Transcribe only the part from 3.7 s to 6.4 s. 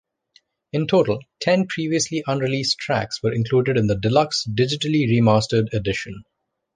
in the deluxe, digitally remastered edition.